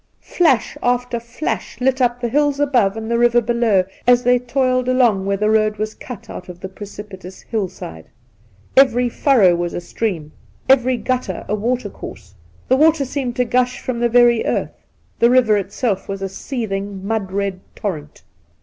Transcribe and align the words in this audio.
Flash 0.23 0.75
after 0.81 1.19
flash 1.19 1.79
lit 1.79 2.01
up 2.01 2.19
the 2.21 2.27
hills 2.27 2.59
above 2.59 2.97
and 2.97 3.11
the 3.11 3.19
river 3.19 3.39
below 3.39 3.83
as 4.07 4.23
they 4.23 4.39
toiled 4.39 4.87
along 4.89 5.27
where 5.27 5.37
the 5.37 5.47
road 5.51 5.77
was 5.77 5.93
cut 5.93 6.27
out 6.27 6.49
of 6.49 6.59
the 6.59 6.67
precipitous 6.67 7.41
hillside. 7.43 8.09
Every 8.75 9.09
furrow 9.09 9.55
was 9.55 9.75
a 9.75 9.79
stream, 9.79 10.31
every 10.67 10.97
gutter 10.97 11.45
a 11.47 11.53
watercourse; 11.53 12.33
the 12.67 12.75
water 12.77 13.05
seemed 13.05 13.35
to 13.35 13.45
gush 13.45 13.79
from 13.79 13.99
the 13.99 14.09
very 14.09 14.43
earth; 14.43 14.73
the 15.19 15.29
river 15.29 15.55
itself 15.55 16.09
was 16.09 16.23
a 16.23 16.29
seething 16.29 17.05
mud 17.05 17.31
red 17.31 17.59
torrent. 17.75 18.23